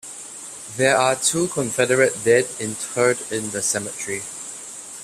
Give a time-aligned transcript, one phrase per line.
[0.77, 4.23] There are two Confederate dead interred in the cemetery.